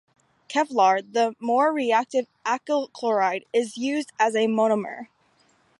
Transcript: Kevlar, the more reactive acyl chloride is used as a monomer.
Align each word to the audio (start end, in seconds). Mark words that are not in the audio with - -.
Kevlar, 0.49 1.03
the 1.13 1.35
more 1.39 1.71
reactive 1.71 2.25
acyl 2.43 2.91
chloride 2.91 3.45
is 3.53 3.77
used 3.77 4.11
as 4.19 4.33
a 4.35 4.47
monomer. 4.47 5.09